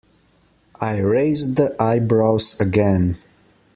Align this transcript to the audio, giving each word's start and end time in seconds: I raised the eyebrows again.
I 0.79 0.97
raised 0.97 1.57
the 1.57 1.75
eyebrows 1.79 2.59
again. 2.59 3.19